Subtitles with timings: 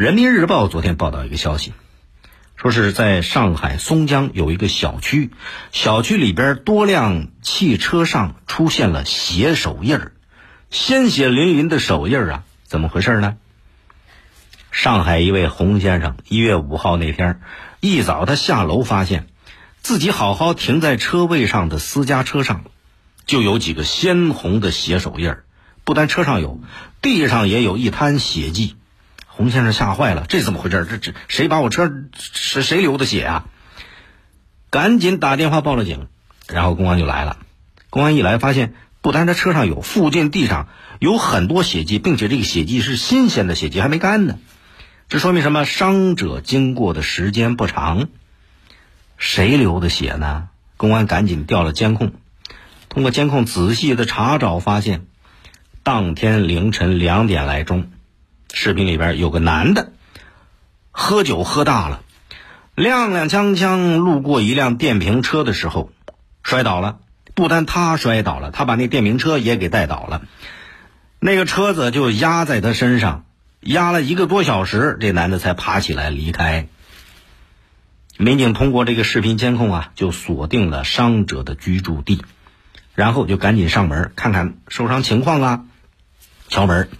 [0.00, 1.74] 人民日报昨天报道一个消息，
[2.56, 5.30] 说是在上海松江有一个小区，
[5.72, 10.12] 小区里边多辆汽车上出现了血手印儿，
[10.70, 13.36] 鲜血淋淋的手印儿啊，怎么回事呢？
[14.70, 17.42] 上海一位洪先生，一月五号那天
[17.80, 19.26] 一早他下楼发现，
[19.82, 22.64] 自己好好停在车位上的私家车上，
[23.26, 25.44] 就有几个鲜红的血手印儿，
[25.84, 26.58] 不但车上有，
[27.02, 28.76] 地上也有一滩血迹。
[29.40, 30.86] 洪先生吓坏了，这怎么回事？
[30.86, 31.90] 这这谁把我车
[32.20, 33.46] 是谁流的血啊？
[34.68, 36.08] 赶紧打电话报了警，
[36.46, 37.38] 然后公安就来了。
[37.88, 40.68] 公安一来，发现不单他车上有，附近地上
[40.98, 44.38] 有很多血迹，并且这个血迹是新鲜的血迹，还没干呢。
[45.08, 45.64] 这说明什么？
[45.64, 48.08] 伤者经过的时间不长。
[49.16, 50.48] 谁流的血呢？
[50.76, 52.12] 公安赶紧调了监控，
[52.90, 55.06] 通过监控仔细的查找，发现
[55.82, 57.90] 当天凌晨两点来钟。
[58.52, 59.92] 视频里边有个男的，
[60.90, 62.02] 喝酒喝大了，
[62.76, 65.90] 踉踉跄跄路过一辆电瓶车的时候，
[66.42, 66.98] 摔倒了。
[67.32, 70.22] 不单他摔倒了，他把那电瓶车也给带倒了。
[71.20, 73.24] 那个车子就压在他身上，
[73.60, 76.66] 压了一个多小时，这男的才爬起来离开。
[78.18, 82.22] 民警通过这个视频监控啊，就锁定了伤者的居住地，
[82.94, 85.64] 然后就赶紧上门看看受伤情况啊，
[86.48, 86.90] 敲门。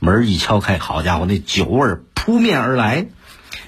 [0.00, 3.06] 门一敲开，好家伙，那酒味扑面而来，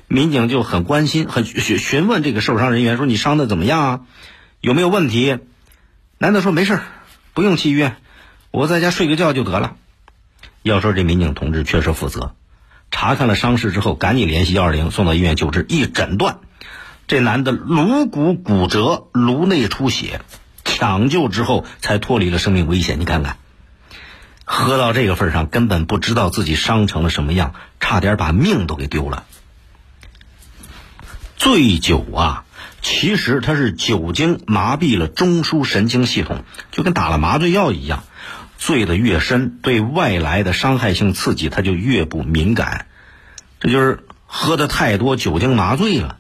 [0.09, 4.01] 民警就很关心，很询询问这个受伤人员说：“你伤的怎么样啊？
[4.61, 5.39] 有没有问题？”
[6.17, 6.81] 男的说：“没事
[7.35, 7.97] 不用去医院，
[8.51, 9.77] 我在家睡个觉就得了。”
[10.63, 12.35] 要说这民警同志确实负责，
[12.91, 16.39] 查看了伤势之后，赶紧联系幺二零送到医院救治，一诊断，
[17.07, 20.23] 这男的颅骨骨折、颅内出血，
[20.65, 22.99] 抢救之后才脱离了生命危险。
[22.99, 23.37] 你看看。
[24.55, 29.25] 喝到这个份上，根本不知道自己伤成了什么样，差点把命都给丢了。
[31.39, 32.45] 醉酒啊，
[32.83, 38.05] 其实它是酒精麻痹了中枢神经系统，就跟打了麻醉药一样。
[38.59, 42.87] 醉得越深，对外来的伤害性刺激它就越不敏感。
[43.59, 46.19] 这就是喝的太多，酒精麻醉了。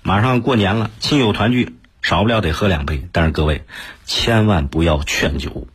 [0.00, 3.08] 马上过年了，亲友团聚，少不了得喝两杯。
[3.10, 3.66] 但是各位，
[4.04, 5.66] 千万不要劝酒。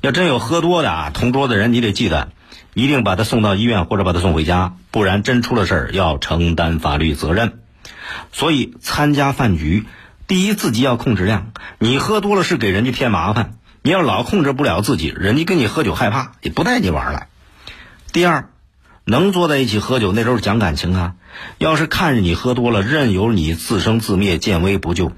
[0.00, 2.28] 要真有喝多的啊，同桌的人你得记得，
[2.74, 7.60] 一定把他送到医院或者把他送回家，不然真出了事儿要承担法律责任。
[8.32, 9.84] 所以参加饭局，
[10.26, 13.54] 第一自己要控制量，你喝多了是给人家添麻烦。
[13.82, 17.26] 你要老控制不了自己，人家跟你喝酒害怕，也不带你玩了。
[18.12, 18.48] 第二，
[19.04, 21.14] 能坐在一起喝酒，那都是讲感情啊。
[21.58, 25.12] 要是看着你喝多了，任由你自生自灭、见危不救，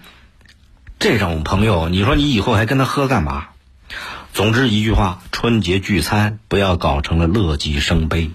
[0.99, 3.47] 这种朋友，你说你以后还跟他喝干嘛？
[4.39, 8.31] 总之一句话，春节聚餐不要搞成了乐极生悲。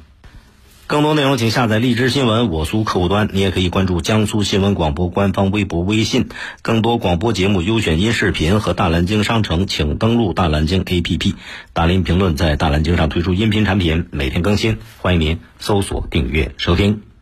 [0.86, 6.28] 更多内容请下载荔枝新闻我苏客户端，你也可以关注江苏新闻广播官方微博、微信。
[6.62, 11.36] 更多广播节目优选音视频和大蓝鲸商城，请登录大蓝鲸 APP。
[11.72, 17.13] 大林评论在大蓝鲸上推出音频产品，每天更新，欢迎您搜索订阅收听。